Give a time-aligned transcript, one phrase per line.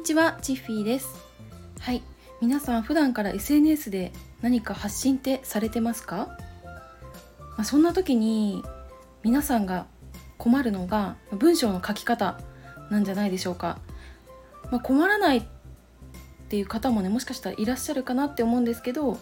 [0.00, 1.14] にちは、チッフィーです。
[1.78, 2.02] はい、
[2.40, 8.64] 皆さん普段から SNS で何か発信ってされてますか、まあ、そんな時に
[9.22, 9.84] 皆さんが
[10.38, 12.40] 困るのが文章の書き方
[12.88, 13.78] なんじゃないでしょうか。
[14.70, 15.42] まあ、困らないっ
[16.48, 19.12] ていう方もねもしかしたらいらっしゃるかなって思うんですけど、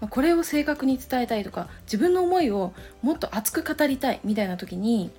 [0.00, 5.12] まあ、これを正確に伝えたいとか自分の思いをもっと熱く語りたいみたいな時に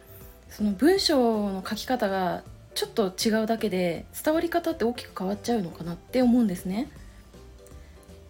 [0.49, 2.43] その文章の書き方が
[2.77, 6.91] ちょっと違うだけで伝わり方って大きく変わっちゃうのかなって思うんですね。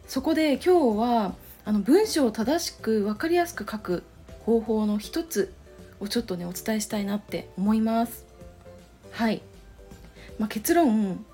[0.07, 4.03] そこで今日はあの文章を正しく分かりやすく書く
[4.45, 5.53] 方法の一つ
[5.99, 8.25] をちょっとねお伝えしたいなって思います。
[9.11, 9.41] はい、
[10.39, 11.25] まあ、結論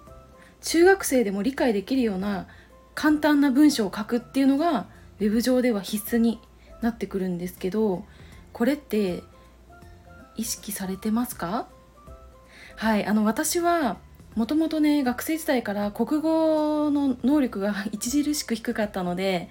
[0.64, 2.48] 中学生でも理解できるような
[2.96, 4.88] 簡単な文章を書くっていうのが
[5.20, 6.40] web 上では必須に
[6.82, 8.06] なってくるんですけど
[8.54, 9.22] これって
[10.36, 11.68] 意識されてますか？
[12.76, 13.98] はいあの私は
[14.36, 19.50] もともとね学生時代から国語の能力が 著しく低かったので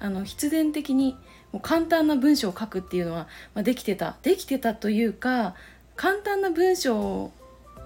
[0.00, 1.16] あの必然的に
[1.52, 4.16] もう簡単な文章を書くっていうのは、まあ、できてた。
[4.22, 5.54] できてたというか
[5.94, 7.30] 簡単な文章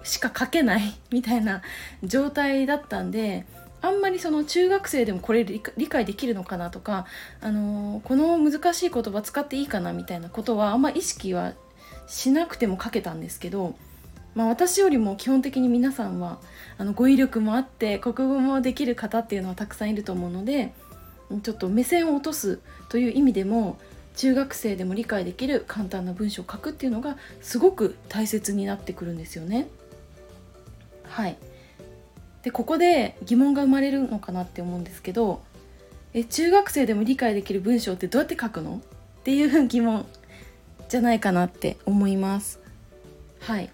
[0.03, 1.61] しか書けない みたいな
[2.03, 3.45] 状態だったんで
[3.81, 7.07] あんまりその中学生でもこれ理解できるのかなとか、
[7.41, 11.53] あの、この難しい言葉使っていいかなみたいなことはあんま意識は
[12.07, 13.75] しなくても書けたんですけど
[14.33, 16.39] まあ、私よりも基本的に皆さんは
[16.77, 20.73] あの語彙力もあって国語もできる方っていうのはたくさんいると思うので
[21.43, 22.59] ちょっと目線を落とす
[22.89, 23.77] という意味でも
[24.15, 29.67] 中学生でも理解できる簡単な文章を書くっていうのがすごく大切になってくるんですよね。
[31.03, 31.37] はい
[32.43, 35.41] でここで疑問が生まれるのかなって思うんですけど
[36.13, 38.81] え中学生でも理解できる文章ってどうやって書くの？
[39.19, 40.05] っていう疑問
[40.89, 42.59] じゃないかなって思います。
[43.41, 43.69] はい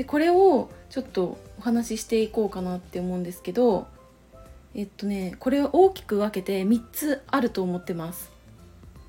[0.00, 3.86] でこれをちょっとお話ししていこうかなって思うんですけど
[4.74, 8.32] えっとねこれを大きく分けて3つあると思ってます。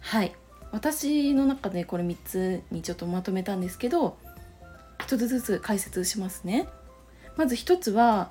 [0.01, 0.35] はい。
[0.73, 4.17] 私の中でこれ3つにちょっとまとめたんですけど
[4.99, 6.67] 1つずつ解説しますね。
[7.37, 8.29] まず1つは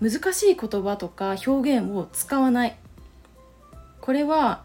[0.00, 2.76] 難しい言葉とか表現を使わない。
[4.00, 4.64] これは、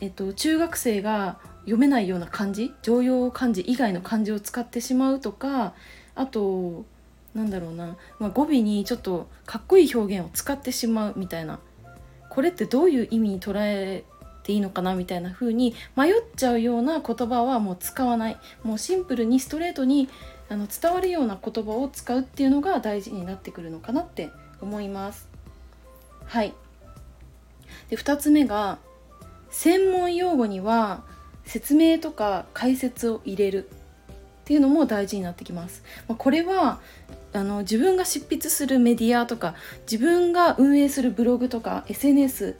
[0.00, 5.74] えっと、中学生が読めないような漢字常用漢字以外の漢字を使ってしまうとか
[6.14, 6.84] あと
[7.34, 11.58] なんだろうな、まあ、語尾にちょっとかっこいい表現を使ってしまうみたいな。
[12.30, 14.04] これってどういう意味に捉え
[14.42, 18.36] ていいのかなみたいな風に迷っちゃうような言葉はもう使わない。
[18.62, 20.08] もうシンプルにストレートに
[20.48, 25.28] あの伝わるような言葉を使うっていうのが大事になってくるのかなって思います。
[26.26, 26.54] はい。
[27.88, 28.78] で2つ目が
[29.50, 31.04] 専門用語には
[31.44, 33.68] 説明とか解説を入れる。
[34.44, 35.82] っていうのも大事になってきます。
[36.06, 36.78] まあ、これは
[37.32, 39.54] あの自分が執筆するメディアとか
[39.90, 42.54] 自分が運営するブログとか SNS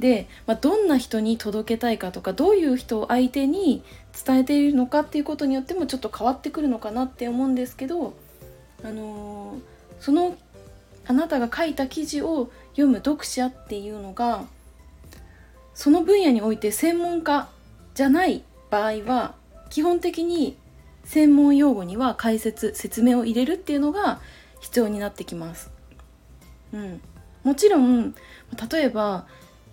[0.00, 3.84] で、まあ、どんな人に届けたいかとかどういう人を相手に
[4.26, 8.14] 伝えているのかっていうことによってもちょっと変わってくるのかなって思うんですけど、
[8.82, 10.36] あのー、その
[11.06, 14.44] あなたが書いた記事を読む読者っていうのが
[15.74, 17.48] その分野において専門家
[17.94, 19.34] じゃない場合は
[19.70, 20.56] 基本的に
[21.04, 24.20] 専門用語には解説説明を入れるっていうのが
[24.60, 25.70] 必要になってきます。
[26.72, 27.00] うん、
[27.42, 28.14] もちろん
[28.70, 29.26] 例えば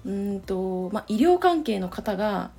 [0.06, 2.52] うんと、まあ、医療関係の方が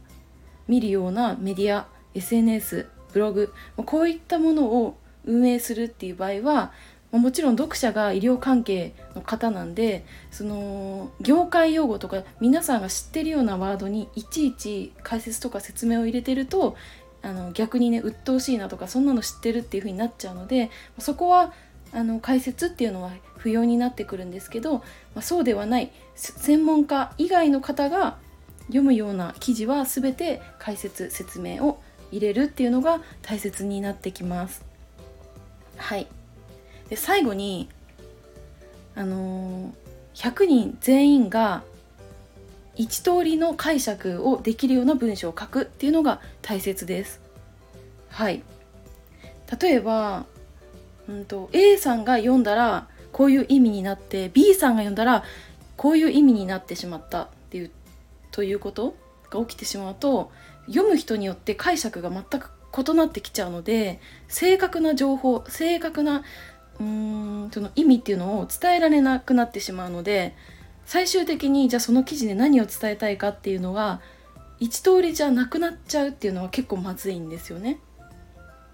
[0.69, 6.73] 見るようなメディア SNS ブログこういったものを運営するっていう場合は
[7.11, 16.75] もちろん読者が医療関係の方なんでその業界用語とか皆さんが知ってるようなワードにいちいち解説とか説明を入れてると
[17.23, 21.53] あの逆にね鬱陶しいなとかそんなの知ってるっていう風になっちゃうのでそこは
[21.93, 24.83] あの解説っていうのは不要になってくるんですけど、ま
[25.17, 28.19] あ、そうではない専門家以外の方が
[28.67, 34.65] 読むような記事は全て解説説明を入れるっていうのが大切になってきます。
[35.77, 36.07] はい
[36.89, 37.69] で最後に
[38.95, 41.63] あのー、100人全員が
[42.75, 47.22] 一通りの解釈をできるような文章を書くっていうのが大切です。
[48.13, 48.43] はい
[49.61, 50.25] 例えば、
[51.09, 55.25] うんと、A さんが読んだらこういう意味になって B さんが読んだら
[55.77, 57.71] こういう意味になってしまったっていう
[58.31, 58.95] ということ
[59.31, 60.31] が起きてしまうと
[60.67, 62.51] 読む人によって解釈が全く
[62.91, 66.23] 異なってきちゃうので正確な情報正確な
[66.81, 66.87] うー
[67.47, 70.35] んその意味っていうのを伝えられなくなってしまうので
[70.87, 74.01] 最終的にじゃあその記事で何を伝えたいかっていうのが
[74.59, 77.79] 一通りじゃなくなっちゃうっていうのは結構まずいんですよね。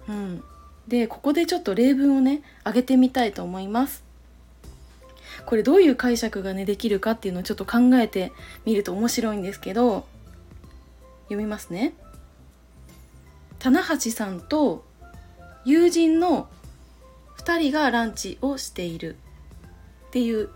[0.08, 0.42] うん、
[0.88, 4.02] でここでちょっと例文をね挙げてみたいと思います。
[5.46, 8.32] これどういう解釈がねできるかっていうのをちょっと考えて
[8.64, 10.06] みると面白いんですけど
[11.24, 11.94] 読みますね。
[13.58, 14.84] 棚橋さんと
[15.64, 16.48] 友人の
[17.38, 19.16] 2人がランチをしている
[20.08, 20.48] っていう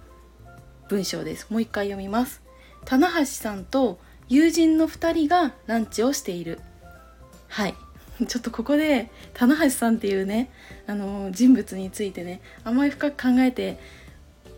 [0.88, 1.46] 文章です。
[1.50, 2.42] もう一回読みます。
[2.84, 6.60] 棚橋さんと友人の2人がランチをしている。
[7.48, 7.74] はい。
[8.28, 10.50] ちょっとここで棚橋さんっていうね
[10.86, 13.78] あの人物についてねあまり深く考えて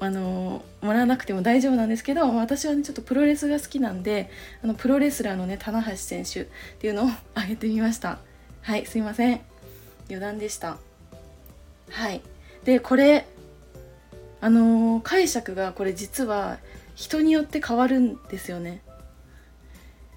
[0.00, 4.30] あのもらわなくても大丈夫なんですけど私はねちょっとプロレスが好きなんで
[4.62, 6.46] あのプロレスラーのね棚橋選手っ
[6.78, 8.18] ていうのを 挙げてみました。
[8.62, 9.40] はいすいません。
[10.08, 10.78] 余談でした。
[11.90, 12.20] はい。
[12.64, 13.26] でこれ
[14.40, 16.58] あの解釈がこれ実は
[16.94, 18.82] 人によって変わるんですよね。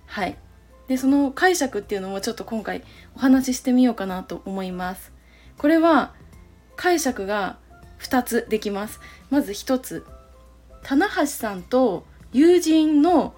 [0.06, 0.38] はい。
[0.88, 2.84] でその解釈っていうのもちょっと今回
[3.16, 5.12] お話ししてみようかなと思います。
[5.57, 6.13] これは
[6.75, 7.57] 解釈が
[8.00, 9.00] 2つできます。
[9.30, 10.06] まず1つ。
[10.84, 13.34] 棚橋さんと友人の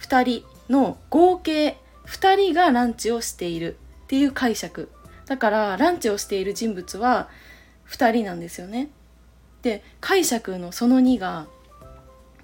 [0.00, 4.90] 2人の合計2人がランチをしているっていう解釈。
[5.26, 7.28] だからランチをしている人物は
[7.88, 8.90] 2人なんですよね。
[9.62, 11.46] で解釈のその2が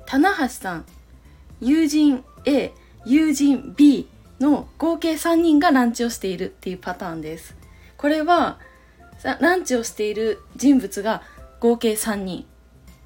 [0.07, 0.87] 棚橋さん
[1.61, 2.73] 友人 A
[3.05, 4.09] 友人 B
[4.41, 7.57] の合計3人がランチをしているっていうパターンです。
[7.97, 8.59] これは
[9.41, 11.23] ランチをしている人物が
[11.61, 12.45] 合計3人っ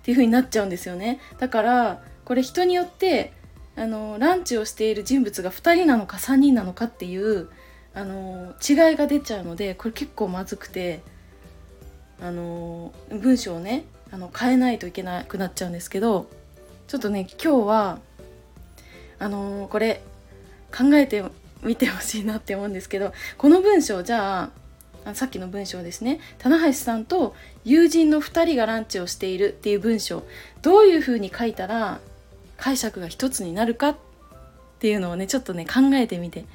[0.02, 1.20] ていう風になっちゃうんですよね。
[1.38, 3.32] だからこれ人によって
[3.76, 7.48] あのランチをしている人物が2人なのか3人なのかっていう
[7.94, 11.00] あの違いが出ちゃうのでこれ結構まずくて
[12.20, 16.28] あの文章をねあの変えないといけなくなっちゃうんですけど
[16.86, 17.98] ちょっとね今日は
[19.18, 20.02] あのこれ
[20.74, 21.22] 考えて
[21.62, 24.50] みてほしいなって思うんですけどこの文章じゃ
[25.04, 26.18] ああさっきの文章ですね。
[26.38, 27.34] 棚橋さんと
[27.64, 30.24] 友人の2人がランチをしているっていう文章
[30.62, 32.00] どういうふうに書いたら
[32.56, 33.96] 解釈が一つになるかっ
[34.78, 36.46] ていうのをねちょっとね考えてみて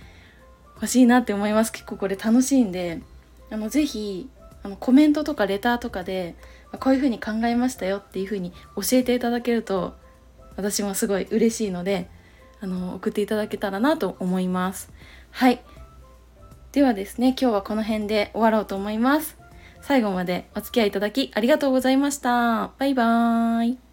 [0.75, 1.71] ほしいなって思います。
[1.71, 3.01] 結構これ楽しいんで
[3.51, 4.27] あのぜひ
[4.63, 6.35] あのコメントとかレターとかで
[6.79, 9.93] こういうふうに考えましたよっていうふうに教えていただけると
[10.55, 12.09] 私もすごい嬉しいので
[12.61, 14.91] あの送っていただけたらなと思います
[15.31, 15.61] はい
[16.71, 19.37] ではですね、今日はこの辺で終わろうと思います。
[19.81, 22.71] 最後までお付き合いいただきありがとうございました。
[22.77, 23.88] バイバーイ。